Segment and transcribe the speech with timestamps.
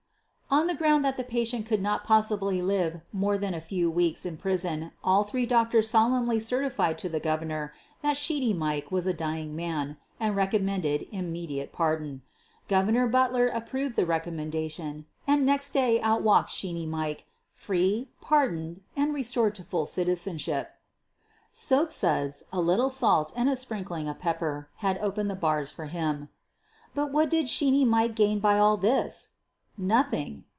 [0.53, 4.25] On the ground that the patient could not possibly live more than a few weeks
[4.25, 8.91] in prison all three doc tors solemnly certified to the Governor that "Shee ney Mike"
[8.91, 12.21] was a dying man and recommended im mediate pardon.
[12.67, 19.13] Governor Butler approved the recommendation, and next day out walked ''Sheeney Mike" free, pardoned and
[19.13, 20.75] restored to full citizen 82 SOPHIE LYONS ship.
[21.53, 25.85] Soap suds, a little salt and a sprinkling of pepper had opened the bars for
[25.85, 26.27] him.
[26.93, 29.29] But what did "Sheeney Mike" gain by all this?'
[29.77, 30.43] Nothing.